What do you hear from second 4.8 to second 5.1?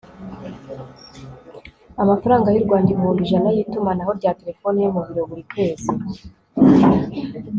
yo mu